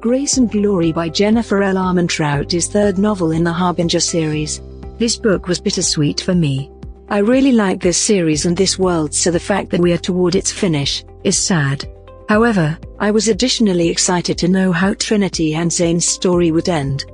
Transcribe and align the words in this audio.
Grace 0.00 0.36
and 0.36 0.48
Glory 0.48 0.92
by 0.92 1.08
Jennifer 1.08 1.60
L. 1.60 1.74
Armentrout 1.74 2.54
is 2.54 2.68
third 2.68 2.98
novel 2.98 3.32
in 3.32 3.42
the 3.42 3.52
Harbinger 3.52 3.98
series. 3.98 4.62
This 4.96 5.16
book 5.16 5.48
was 5.48 5.60
bittersweet 5.60 6.20
for 6.20 6.36
me. 6.36 6.70
I 7.08 7.18
really 7.18 7.50
like 7.50 7.80
this 7.80 7.98
series 7.98 8.46
and 8.46 8.56
this 8.56 8.78
world 8.78 9.12
so 9.12 9.32
the 9.32 9.40
fact 9.40 9.70
that 9.70 9.80
we 9.80 9.92
are 9.92 9.98
toward 9.98 10.36
its 10.36 10.52
finish 10.52 11.04
is 11.24 11.36
sad. 11.36 11.84
However, 12.28 12.78
I 13.00 13.10
was 13.10 13.26
additionally 13.26 13.88
excited 13.88 14.38
to 14.38 14.46
know 14.46 14.70
how 14.70 14.94
Trinity 14.94 15.56
and 15.56 15.72
Zane's 15.72 16.06
story 16.06 16.52
would 16.52 16.68
end. 16.68 17.04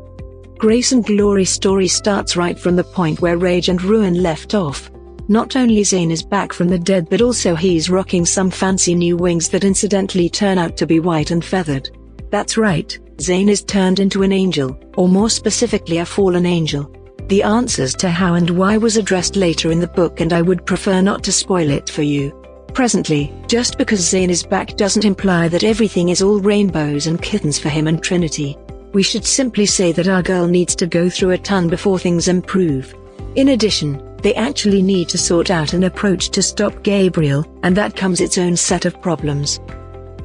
Grace 0.59 0.93
and 0.93 1.07
Glory 1.07 1.46
story 1.46 1.89
starts 1.89 2.37
right 2.37 2.59
from 2.59 2.77
the 2.77 2.85
point 2.85 3.23
where 3.23 3.39
Rage 3.39 3.71
and 3.71 3.82
Ruin 3.82 4.23
left 4.23 4.53
off. 4.55 4.91
Not 5.29 5.57
only 5.57 5.85
Zane 5.85 6.11
is 6.11 6.23
back 6.23 6.53
from 6.53 6.69
the 6.69 6.79
dead 6.79 7.09
but 7.09 7.23
also 7.23 7.55
he's 7.55 7.89
rocking 7.89 8.27
some 8.27 8.51
fancy 8.51 8.95
new 8.95 9.16
wings 9.16 9.48
that 9.48 9.64
incidentally 9.64 10.29
turn 10.29 10.59
out 10.59 10.77
to 10.77 10.87
be 10.87 11.01
white 11.01 11.30
and 11.30 11.42
feathered. 11.42 11.88
That's 12.30 12.56
right, 12.56 12.98
Zane 13.20 13.48
is 13.48 13.62
turned 13.62 14.00
into 14.00 14.22
an 14.22 14.32
angel, 14.32 14.78
or 14.96 15.09
more 15.09 15.30
specifically 15.30 15.98
a 15.98 16.06
fallen 16.06 16.46
angel. 16.46 16.92
The 17.28 17.42
answers 17.42 17.95
to 17.95 18.10
how 18.10 18.34
and 18.34 18.50
why 18.50 18.77
was 18.77 18.96
addressed 18.96 19.36
later 19.36 19.70
in 19.70 19.80
the 19.80 19.86
book 19.86 20.20
and 20.20 20.32
I 20.32 20.42
would 20.42 20.66
prefer 20.66 21.00
not 21.00 21.24
to 21.24 21.32
spoil 21.32 21.70
it 21.70 21.88
for 21.88 22.02
you. 22.02 22.32
Presently, 22.74 23.32
just 23.46 23.78
because 23.78 24.00
Zane 24.00 24.30
is 24.30 24.42
back 24.42 24.77
doesn't 24.77 25.05
imply 25.05 25.48
that 25.48 25.64
everything 25.64 26.08
is 26.08 26.22
all 26.22 26.41
rainbows 26.41 27.06
and 27.06 27.22
kittens 27.22 27.58
for 27.58 27.69
him 27.69 27.86
and 27.86 28.02
Trinity. 28.02 28.58
We 28.92 29.02
should 29.02 29.24
simply 29.24 29.64
say 29.64 29.92
that 29.92 30.08
our 30.08 30.22
girl 30.22 30.46
needs 30.46 30.74
to 30.77 30.86
go 30.86 31.08
through 31.08 31.30
a 31.30 31.38
ton 31.38 31.69
before 31.69 31.98
things 31.98 32.28
improve. 32.28 32.94
In 33.36 33.48
addition, 33.48 34.16
they 34.22 34.34
actually 34.34 34.83
need 34.83 35.08
to 35.10 35.19
sort 35.19 35.50
out 35.50 35.72
an 35.72 35.84
approach 35.84 36.30
to 36.30 36.42
stop 36.42 36.83
Gabriel, 36.83 37.46
and 37.62 37.77
that 37.77 37.96
comes 37.96 38.20
its 38.20 38.38
own 38.38 38.56
set 38.56 38.84
of 38.84 39.00
problems. 39.00 39.60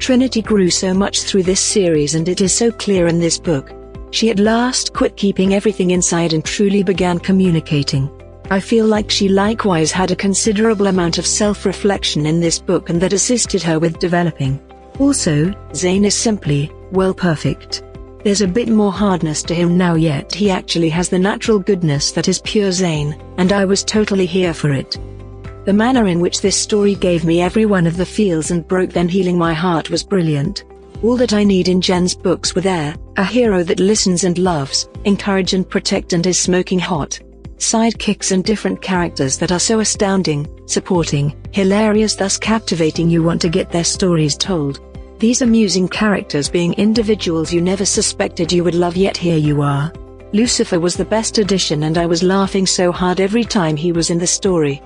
Trinity 0.00 0.40
grew 0.40 0.70
so 0.70 0.94
much 0.94 1.24
through 1.24 1.42
this 1.42 1.60
series 1.60 2.14
and 2.14 2.26
it 2.26 2.40
is 2.40 2.54
so 2.54 2.72
clear 2.72 3.06
in 3.06 3.20
this 3.20 3.38
book. 3.38 3.70
She 4.10 4.30
at 4.30 4.38
last 4.38 4.94
quit 4.94 5.14
keeping 5.14 5.52
everything 5.52 5.90
inside 5.90 6.32
and 6.32 6.42
truly 6.42 6.82
began 6.82 7.18
communicating. 7.18 8.10
I 8.50 8.60
feel 8.60 8.86
like 8.86 9.10
she 9.10 9.28
likewise 9.28 9.92
had 9.92 10.10
a 10.10 10.16
considerable 10.16 10.86
amount 10.86 11.18
of 11.18 11.26
self-reflection 11.26 12.24
in 12.24 12.40
this 12.40 12.58
book 12.58 12.88
and 12.88 12.98
that 13.02 13.12
assisted 13.12 13.62
her 13.62 13.78
with 13.78 13.98
developing. 13.98 14.58
Also, 14.98 15.54
Zane 15.74 16.06
is 16.06 16.14
simply, 16.14 16.72
well 16.92 17.12
perfect. 17.12 17.82
There's 18.24 18.40
a 18.40 18.48
bit 18.48 18.70
more 18.70 18.92
hardness 18.92 19.42
to 19.44 19.54
him 19.54 19.76
now 19.76 19.96
yet 19.96 20.32
he 20.32 20.50
actually 20.50 20.88
has 20.88 21.10
the 21.10 21.18
natural 21.18 21.58
goodness 21.58 22.10
that 22.12 22.26
is 22.26 22.40
pure 22.40 22.72
Zane, 22.72 23.22
and 23.36 23.52
I 23.52 23.66
was 23.66 23.84
totally 23.84 24.26
here 24.26 24.54
for 24.54 24.72
it. 24.72 24.98
The 25.70 25.74
manner 25.74 26.08
in 26.08 26.18
which 26.18 26.40
this 26.40 26.56
story 26.56 26.96
gave 26.96 27.24
me 27.24 27.40
every 27.40 27.64
one 27.64 27.86
of 27.86 27.96
the 27.96 28.04
feels 28.04 28.50
and 28.50 28.66
broke 28.66 28.90
then 28.90 29.08
healing 29.08 29.38
my 29.38 29.54
heart 29.54 29.88
was 29.88 30.02
brilliant. 30.02 30.64
All 31.00 31.16
that 31.18 31.32
I 31.32 31.44
need 31.44 31.68
in 31.68 31.80
Jen's 31.80 32.12
books 32.12 32.56
were 32.56 32.60
there, 32.60 32.96
a 33.16 33.22
hero 33.24 33.62
that 33.62 33.78
listens 33.78 34.24
and 34.24 34.36
loves, 34.36 34.88
encourage 35.04 35.54
and 35.54 35.70
protect 35.70 36.12
and 36.12 36.26
is 36.26 36.40
smoking 36.40 36.80
hot. 36.80 37.20
Sidekicks 37.58 38.32
and 38.32 38.42
different 38.42 38.82
characters 38.82 39.38
that 39.38 39.52
are 39.52 39.60
so 39.60 39.78
astounding, 39.78 40.48
supporting, 40.66 41.36
hilarious 41.52 42.16
thus 42.16 42.36
captivating 42.36 43.08
you 43.08 43.22
want 43.22 43.40
to 43.40 43.48
get 43.48 43.70
their 43.70 43.84
stories 43.84 44.36
told. 44.36 44.80
These 45.20 45.40
amusing 45.40 45.86
characters 45.86 46.50
being 46.50 46.72
individuals 46.72 47.52
you 47.52 47.60
never 47.60 47.84
suspected 47.84 48.50
you 48.50 48.64
would 48.64 48.74
love 48.74 48.96
yet 48.96 49.16
here 49.16 49.38
you 49.38 49.62
are. 49.62 49.92
Lucifer 50.32 50.80
was 50.80 50.96
the 50.96 51.04
best 51.04 51.38
addition 51.38 51.84
and 51.84 51.96
I 51.96 52.06
was 52.06 52.24
laughing 52.24 52.66
so 52.66 52.90
hard 52.90 53.20
every 53.20 53.44
time 53.44 53.76
he 53.76 53.92
was 53.92 54.10
in 54.10 54.18
the 54.18 54.26
story. 54.26 54.82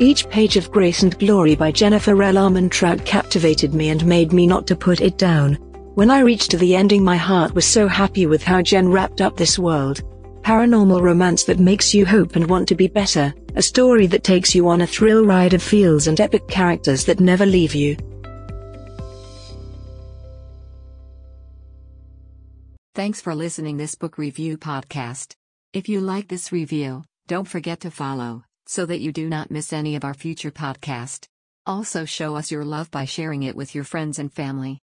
Each 0.00 0.28
page 0.28 0.56
of 0.56 0.72
Grace 0.72 1.04
and 1.04 1.16
Glory 1.20 1.54
by 1.54 1.70
Jennifer 1.70 2.20
L. 2.20 2.34
Armentrout 2.34 3.04
captivated 3.06 3.74
me 3.74 3.90
and 3.90 4.04
made 4.04 4.32
me 4.32 4.44
not 4.44 4.66
to 4.66 4.74
put 4.74 5.00
it 5.00 5.18
down. 5.18 5.54
When 5.94 6.10
I 6.10 6.18
reached 6.18 6.50
the 6.58 6.74
ending 6.74 7.04
my 7.04 7.16
heart 7.16 7.54
was 7.54 7.64
so 7.64 7.86
happy 7.86 8.26
with 8.26 8.42
how 8.42 8.60
Jen 8.60 8.88
wrapped 8.88 9.20
up 9.20 9.36
this 9.36 9.56
world. 9.56 10.02
Paranormal 10.42 11.00
romance 11.00 11.44
that 11.44 11.60
makes 11.60 11.94
you 11.94 12.04
hope 12.04 12.34
and 12.34 12.50
want 12.50 12.66
to 12.68 12.74
be 12.74 12.88
better, 12.88 13.32
a 13.54 13.62
story 13.62 14.08
that 14.08 14.24
takes 14.24 14.52
you 14.52 14.68
on 14.68 14.80
a 14.80 14.86
thrill 14.86 15.24
ride 15.24 15.54
of 15.54 15.62
feels 15.62 16.08
and 16.08 16.18
epic 16.18 16.48
characters 16.48 17.04
that 17.04 17.20
never 17.20 17.46
leave 17.46 17.72
you. 17.72 17.96
Thanks 22.96 23.20
for 23.20 23.32
listening 23.32 23.76
this 23.76 23.94
book 23.94 24.18
review 24.18 24.58
podcast. 24.58 25.34
If 25.72 25.88
you 25.88 26.00
like 26.00 26.26
this 26.26 26.50
review, 26.50 27.04
don't 27.28 27.46
forget 27.46 27.78
to 27.80 27.92
follow 27.92 28.42
so 28.66 28.86
that 28.86 29.00
you 29.00 29.12
do 29.12 29.28
not 29.28 29.50
miss 29.50 29.72
any 29.72 29.96
of 29.96 30.04
our 30.04 30.14
future 30.14 30.50
podcast. 30.50 31.26
Also 31.66 32.04
show 32.04 32.36
us 32.36 32.50
your 32.50 32.64
love 32.64 32.90
by 32.90 33.04
sharing 33.04 33.42
it 33.42 33.56
with 33.56 33.74
your 33.74 33.84
friends 33.84 34.18
and 34.18 34.32
family. 34.32 34.82